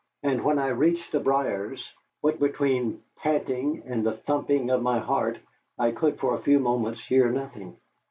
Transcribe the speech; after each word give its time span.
And 0.23 0.43
when 0.43 0.57
I 0.57 0.69
reached 0.69 1.11
the 1.11 1.19
briers, 1.19 1.93
what 2.21 2.39
between 2.39 3.03
panting 3.17 3.83
and 3.85 4.03
the 4.03 4.13
thumping 4.13 4.71
of 4.71 4.81
my 4.81 4.97
heart 4.97 5.37
I 5.77 5.91
could 5.91 6.17
for 6.17 6.33
a 6.33 6.41
few 6.41 6.57
moments 6.57 7.05
hear 7.05 7.29
nothing. 7.29 7.77